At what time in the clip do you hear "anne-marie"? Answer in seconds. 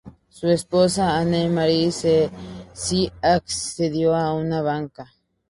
1.19-1.91